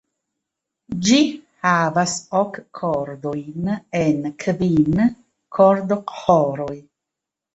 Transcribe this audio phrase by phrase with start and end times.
[1.07, 1.17] Ĝi
[1.65, 3.69] havas ok kordojn
[3.99, 5.05] en kvin
[5.59, 6.75] kordoĥoroj.